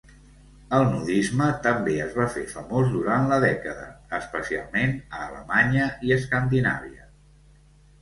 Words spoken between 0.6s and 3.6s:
El nudisme també es va fer famós durant la